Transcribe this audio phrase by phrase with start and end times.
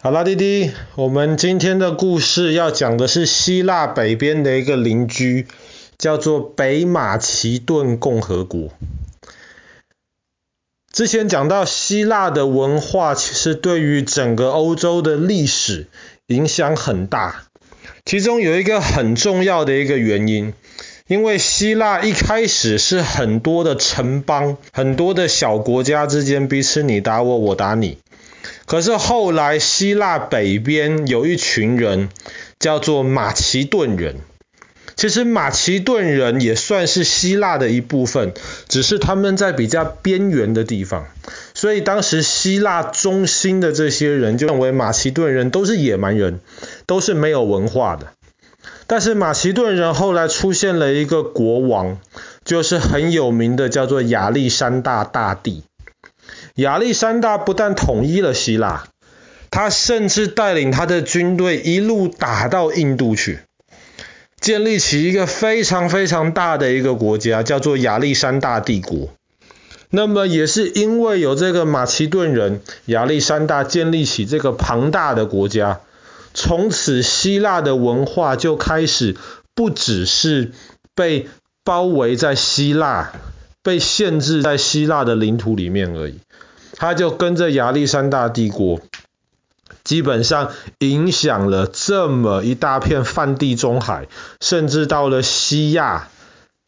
[0.00, 5.48] 好啦，弟弟，我们今天的故事要讲的是希腊北边的一个邻居，
[5.98, 8.68] 叫做北马其顿共和国。
[10.92, 15.88] 之前讲到希腊的文化，其实对于整个欧洲的历史
[16.28, 17.46] 影响很大。
[18.04, 20.54] 其中有一个很重要的一个原因，
[21.08, 27.98] 因为希腊一开始是很多的城邦，很多的小国家之间彼此你打我，我打你。
[28.68, 32.10] 可是后来，希腊北边有一群人
[32.60, 34.16] 叫做马其顿人。
[34.94, 38.34] 其实马其顿人也算是希腊的一部分，
[38.68, 41.06] 只是他们在比较边缘的地方。
[41.54, 46.40] 所以当时希腊中心的这些人就认为马其顿人都是野蛮人，
[46.84, 48.08] 都是没有文化的。
[48.86, 51.98] 但是马其顿人后来出现了一个国王，
[52.44, 55.62] 就是很有名的，叫做亚历山大大帝。
[56.58, 58.88] 亚历山大不但统一了希腊，
[59.48, 63.38] 他甚至带领他的军队一路打到印度去，
[64.40, 69.10] 建立起一个非常非常大的一个国家，叫做亚历山大帝国。
[69.90, 75.80] 那么也是因为有这个马其顿人，亚历山大建立起这个庞大的国家，
[76.34, 79.16] 从此希腊的文化就开始
[79.54, 80.50] 不只是
[80.96, 81.28] 被
[81.62, 83.12] 包围在希腊，
[83.62, 86.18] 被限制在希腊的领土里面而已。
[86.72, 88.80] 他就跟着亚历山大帝国，
[89.84, 94.06] 基本上影响了这么一大片泛地中海，
[94.40, 96.08] 甚至到了西亚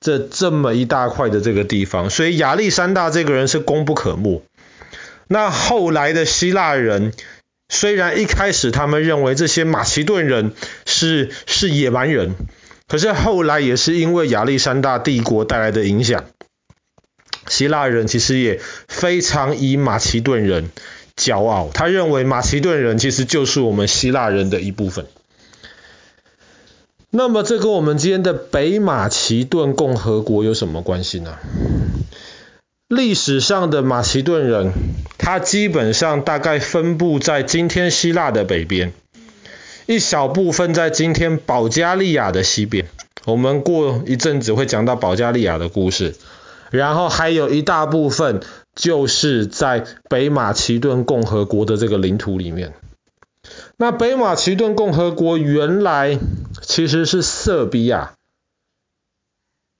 [0.00, 2.10] 这这么一大块的这个地方。
[2.10, 4.42] 所以亚历山大这个人是功不可没。
[5.28, 7.12] 那后来的希腊人，
[7.68, 10.52] 虽然一开始他们认为这些马其顿人
[10.84, 12.36] 是是野蛮人，
[12.86, 16.24] 可是后来也是因为亚历山大帝国带来的影响。
[17.48, 20.70] 希腊人其实也非常以马其顿人
[21.16, 25.06] 骄傲，他认为马其顿人其实就是我们希腊人的一部分。
[27.10, 31.38] 那么这跟我们今天的北马其顿共和国有什么关系呢？
[32.88, 34.72] 历史上的马其顿人，
[35.16, 38.92] 他基本上大概分布在今天希腊的北边，
[39.86, 42.86] 一小部分在今天保加利亚的西边。
[43.24, 46.14] 我们过一阵子会讲到保加利亚的故事。
[46.70, 48.40] 然后还有一大部分
[48.74, 52.74] 就是在北马其顿共和国的这个领土里面。
[53.76, 56.18] 那北马其顿共和国原来
[56.62, 58.14] 其实是塞比亚，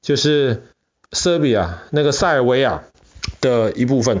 [0.00, 0.64] 就是
[1.12, 2.82] 塞比亚那个塞尔维亚
[3.40, 4.20] 的一部分。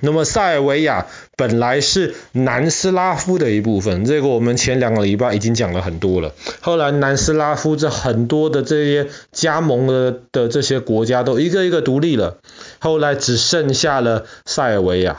[0.00, 1.06] 那么塞尔维亚
[1.36, 6.32] 本来是南斯拉夫的一部分，这个我们前两个礼拜已经讲了很多了。
[6.60, 12.38] 后来南斯拉夫这很多的这些加盟的的这些国家都一个一个独立了，
[12.78, 15.18] 后来只剩下了塞尔维亚。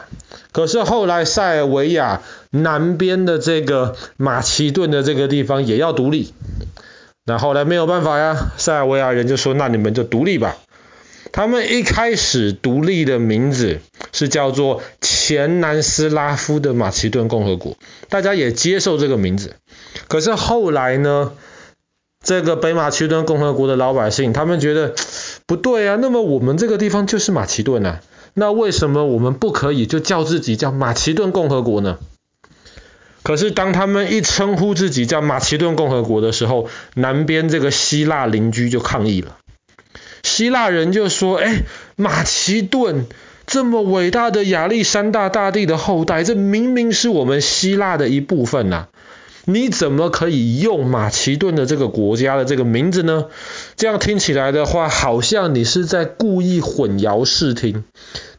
[0.51, 6.33] 可是后来塞尔维亚南边的这个马其顿的这个地方也要独立，
[7.25, 10.57] 那后来没有办法呀，塞尔维亚人就说：“那你们就独立吧。”
[11.31, 13.79] 他们一开始独立的名字
[14.11, 17.77] 是叫做前南斯拉夫的马其顿共和国，
[18.09, 19.55] 大家也接受这个名字。
[20.07, 21.31] 可是后来呢，
[22.23, 24.93] 这个北马其顿共和国的老百姓，他们觉得
[25.45, 28.01] 不对啊，那么我们这个地方就是马其顿啊，
[28.33, 31.97] 那为什么我们不可以就叫自己叫马其顿共和国呢？
[33.23, 39.37] 可是当他们一称呼自己叫马其顿共和国的时候，南边这个希腊邻居就抗议了。
[40.23, 41.63] 希腊人就说：“哎，
[41.95, 43.05] 马其顿
[43.47, 48.87] 这么伟大的亚历山大大帝的后代，这明明是我们希腊的一部分呐，
[49.45, 53.25] 你怎么可以用马其顿的这个国家的这个名字呢？
[53.75, 57.83] 这样听起来的话，好像你是在故意混淆视听，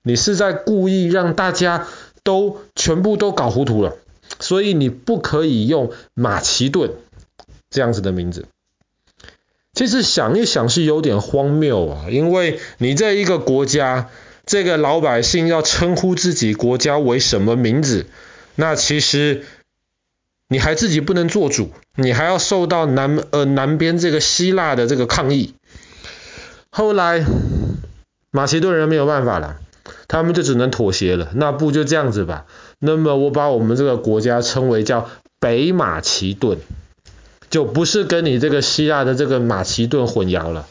[0.02, 1.88] 你是在故意让大家
[2.22, 3.96] 都全部都搞糊涂了，
[4.38, 6.92] 所以你不可以用马其顿
[7.68, 8.46] 这样子的名字。”
[9.74, 14.10] 其实想一想是有点荒谬啊，因为你这一个国家，
[14.44, 18.04] 这个老百姓要称呼自己国家为什么名字，
[18.54, 19.44] 那其实
[20.48, 25.54] 你还自己不能做主，你还要受到南呃南边这个希腊的这个抗议。
[26.70, 27.24] 后来
[28.30, 29.56] 马其顿人没有办法了，
[30.06, 32.44] 他们就只能妥协了，那不就这样子吧？
[32.78, 35.08] 那么我把我们这个国家称为叫
[35.40, 36.58] 北马其顿。
[37.52, 40.66] 就不是跟你这个希腊的这个马其顿混淆了，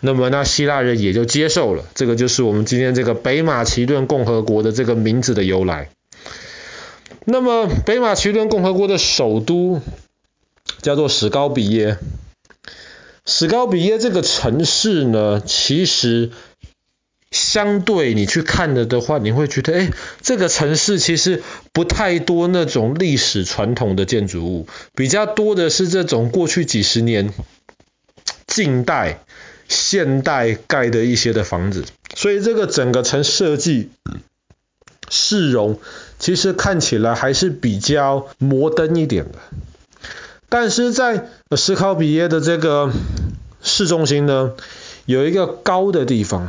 [0.00, 5.88] 那么那希腊人也就接受了，这个就是我们今天这个北马其顿共和国的这个名字的由来。
[7.24, 9.80] 那么北马其顿共和国的首都
[10.82, 11.96] 叫做史高比耶，
[13.24, 16.32] 史高比耶这个城市呢，其实
[17.30, 19.90] 相对你去看了的话，你会觉得，哎，
[20.22, 21.42] 这个城市其实
[21.72, 27.32] 不太多那种历史传统的建筑物，比较多的是这种过去几十年
[28.46, 29.20] 近代、
[29.68, 31.84] 现代盖的一些的房子，
[32.14, 33.90] 所以这个整个城设计
[35.10, 35.78] 市容
[36.18, 39.38] 其实看起来还是比较摩登一点的。
[40.48, 42.92] 但是在史考比耶的这个
[43.62, 44.52] 市中心呢，
[45.06, 46.48] 有一个高的地方，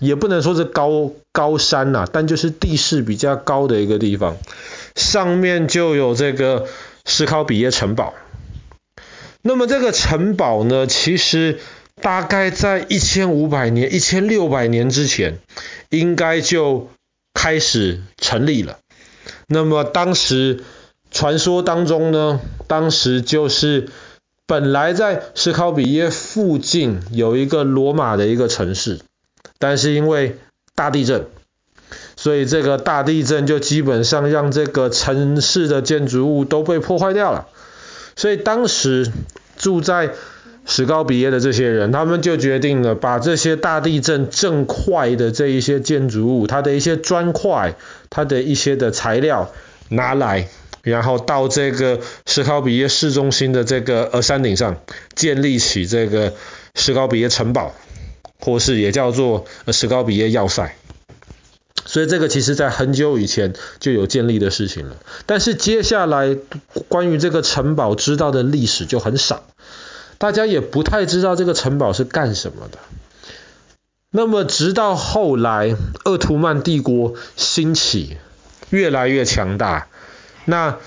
[0.00, 4.36] 也不能说是高高山呐、但就是地势比较高的一个地方，
[4.94, 6.66] 上面就有这个
[7.06, 8.12] 史考比耶城堡。
[9.40, 11.58] 那么这个城堡呢，其实
[12.00, 15.38] 大概在一千五百年、一千六百年之前，
[15.88, 16.90] 应该就
[17.32, 18.78] 开始成立了。
[19.46, 20.62] 那么当时。
[21.14, 23.90] 传说当中呢，当时就是
[24.52, 29.00] 本来在史考比耶附近有一个罗马的一个城市，
[29.58, 30.36] 但是因为
[30.74, 31.24] 大地震，
[32.16, 37.48] 所以这个大地震就基本上让这个城市的建筑物都被破坏掉了。
[38.14, 39.10] 所以当时
[39.56, 40.10] 住在
[40.66, 47.74] 史考比耶的这些人，他们就决定了把这些大地震震坏的这一些建筑物，它的一些砖块，
[48.10, 49.50] 它的一些的材料
[49.88, 50.48] 拿来。
[50.82, 54.76] 然后到这个史考比耶市中心的这个呃山顶上，
[55.14, 56.34] 建立起这个
[56.74, 57.74] 史考比耶城堡，
[58.40, 60.74] 或是也叫做史考比耶要塞。
[61.84, 64.96] 所以这个其实在很久以前就有建立的事情了。
[65.26, 66.36] 但是接下来
[66.88, 69.44] 关于这个城堡知道的历史就很少，
[70.18, 72.78] 大家也不太知道这个城堡是干什么的。
[74.10, 78.16] 那么直到后来鄂图曼帝国兴起，
[78.70, 79.88] 越来越强大。
[80.44, 80.78] 那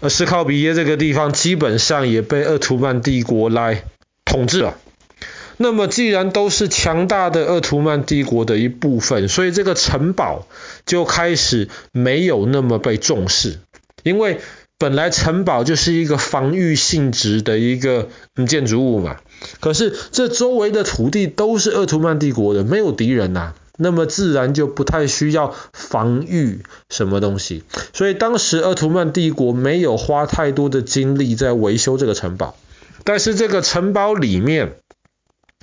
[0.00, 3.84] 呃，斯考比耶这个地方基本上也被鄂图曼帝国来
[4.24, 4.76] 统治了。
[5.56, 10.46] 那么既然都是强大的鄂图曼帝国的一部分，所以这个城堡
[10.84, 13.58] 就开始没有那么被重视。
[14.02, 14.40] 因为
[14.76, 18.10] 本来城堡就是一个防御性质的一个
[18.46, 19.16] 建筑物嘛。
[19.60, 23.54] 可是这周围的土地都是鄂图曼帝国的，没有敌人呐。
[23.76, 27.62] 那么自然就不太需要防御什么东西，
[27.92, 32.56] 所以当时鄂图曼帝国没有花太多的精力在维修这个城堡，
[33.04, 34.76] 但是这个城堡里面，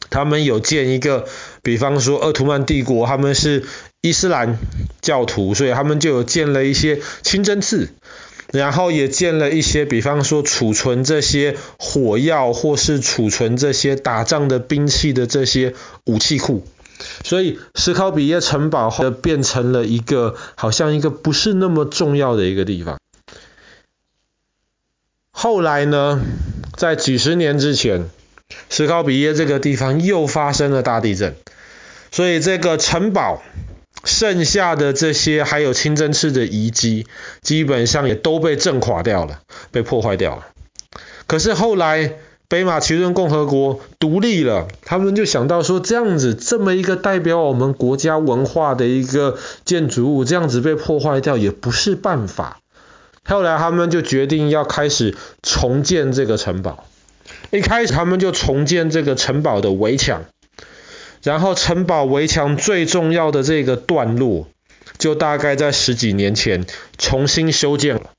[0.09, 1.25] 他们有建一个，
[1.63, 3.63] 比方说鄂图曼帝国他们是
[4.01, 4.59] 伊斯兰
[5.01, 7.89] 教徒，所以他们就有建了一些清真寺，
[8.51, 15.73] 然后也建了一些，比方说储存这些火药或是储存这些打仗的兵器的这些
[16.05, 16.63] 武器库。
[17.23, 22.99] 所以史考比耶城堡后变成了一个好像一个不是那么重要的一个地方。
[25.31, 26.21] 后来呢，
[26.77, 28.09] 在几十年之前，
[28.69, 31.35] 史考比耶这个地方又发生了大地震，
[32.11, 33.41] 所以这个城堡
[34.03, 37.07] 剩下的这些还有清真寺的遗迹，
[37.41, 39.41] 基本上也都被震垮掉了，
[39.71, 40.47] 被破坏掉了。
[41.25, 42.13] 可是后来，
[42.53, 52.59] 北马其顿共和国独立了，他们就想到说，这样子这么一个代表我们国家文化的一个建筑物，这样子被破坏掉也不是办法。
[53.25, 56.85] 后来他们就决定要开始重建这个城堡。
[57.49, 60.25] 一开始他们就重建这个城堡的围墙，
[61.23, 64.47] 然后城堡围墙最重要的这个段落，
[64.99, 66.67] 就大概在十几年前
[66.99, 68.11] 重新修建了。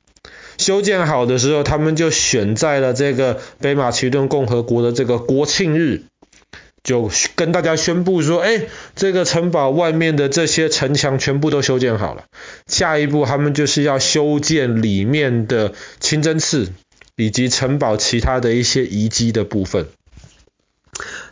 [0.65, 6.05] 修建好的时候，他们就选在了这个北马其顿共和国的这个国庆日，
[6.83, 8.63] 就跟大家宣布说：“哎，
[8.97, 12.25] 这个城堡外面的这些城墙全部都修建好了。
[12.67, 16.73] 下一步，他们就是要修建里面的清真寺
[17.17, 19.89] 以及城堡其他的一些遗迹的部分。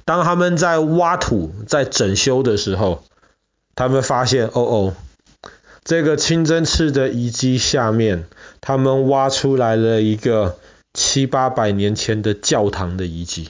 [0.05, 3.03] 当他们在挖土、在整修的时候，
[3.75, 4.95] 他们发现，哦哦。”
[5.85, 8.27] 这个清真寺的遗迹下面，
[8.61, 10.59] 他们挖出来了一个
[10.95, 13.49] 七八百年前的教堂的遗迹。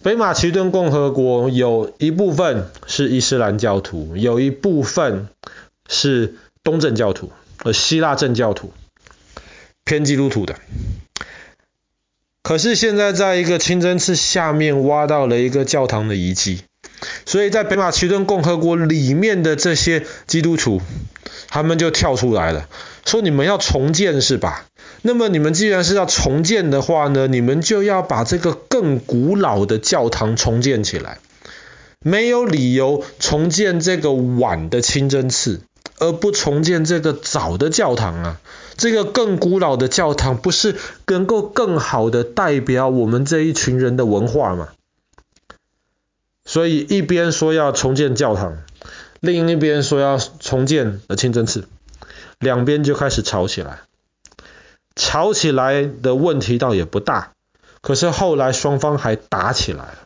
[0.00, 5.28] 北马其顿共和国有一部分是伊斯兰教徒，有一部分
[5.88, 7.32] 是东正教徒，
[7.64, 8.72] 呃，希腊正教徒，
[9.84, 10.54] 偏基督徒的。
[12.44, 16.62] 可是现在在一个清真寺下面挖到了一个教堂的遗迹。
[17.26, 20.80] 所以在北马其顿共和国里面的这些基督徒，
[21.48, 22.68] 他们就跳出来了，
[23.04, 24.64] 说你们要重建是吧？
[25.02, 31.18] 那么你们既然是要重建的话呢，你们就要把这个更古老的教堂重建起来，
[32.02, 35.60] 没有理由重建这个晚的清真寺，
[36.00, 38.40] 而不重建这个早的教堂啊。
[38.76, 40.76] 这个更古老的教堂不是
[41.06, 44.68] 能够更好的代表我们这一群人的文化吗？
[46.48, 48.56] 所以一边说要重建教堂，
[49.20, 51.68] 另一边说要重建呃清真寺，
[52.38, 53.80] 两边就开始吵起来。
[54.96, 57.32] 吵起来的问题倒也不大，
[57.82, 59.98] 可是后来双方还打起来了，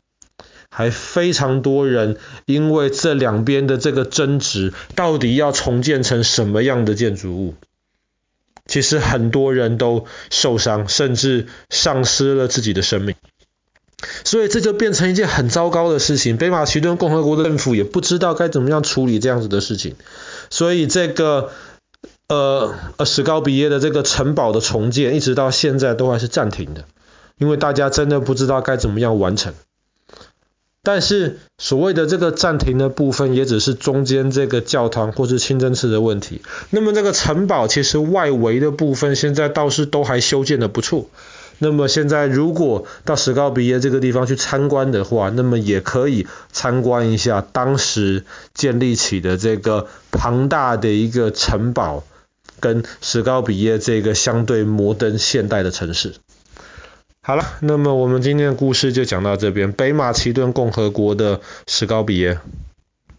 [0.68, 7.54] 还非常多人因为这两边的这个争执，到底要重建成什么样的建筑物，
[8.66, 13.14] 其实很多人都受伤，甚至丧失了自己的生命。
[14.32, 16.38] 所以这就变成一件很糟糕的事情。
[16.38, 19.94] 北马其顿共和国的政府也不知道该怎么样处理这样子的事情。
[20.48, 21.50] 所以这个
[22.30, 26.86] 呃呃史高比耶的这个城堡的重建，一直到现在都还是暂停的，
[27.36, 29.52] 因为大家真的不知道该怎么样完成。
[30.82, 36.40] 但是所谓的这个暂停的部分，也只是中间这个教堂或是清真寺的问题。
[36.70, 41.10] 那么这个城堡其实外围的部分，现在倒是都还修建得不错。
[41.62, 52.02] 那么现在如果到史高比耶这个地方去参观的话，那么也可以参观一下当时建立起的这个庞大的一个城堡，
[52.58, 56.14] 跟史高比耶这个相对摩登现代的城市。
[57.22, 62.40] 好了，那么我们今天的故事就讲到这边，北马其顿共和国的史高比耶。